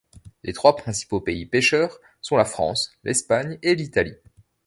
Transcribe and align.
Les 0.41 0.51
trois 0.53 0.75
principaux 0.75 1.21
pays 1.21 1.45
pêcheurs 1.45 1.99
sont 2.21 2.35
la 2.35 2.43
France, 2.43 2.91
l'Espagne 3.03 3.59
et 3.61 3.75
l'Italie. 3.75 4.17